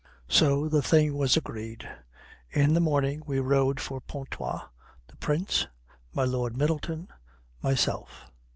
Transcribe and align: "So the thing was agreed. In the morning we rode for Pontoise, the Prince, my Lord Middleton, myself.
"So 0.27 0.67
the 0.67 0.81
thing 0.81 1.15
was 1.15 1.37
agreed. 1.37 1.87
In 2.49 2.73
the 2.73 2.79
morning 2.79 3.21
we 3.27 3.37
rode 3.39 3.79
for 3.79 4.01
Pontoise, 4.01 4.61
the 5.07 5.15
Prince, 5.17 5.67
my 6.11 6.23
Lord 6.25 6.57
Middleton, 6.57 7.07
myself. 7.61 8.31